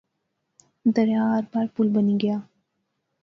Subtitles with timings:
[0.95, 2.37] دریا آر پار پل بنی گیا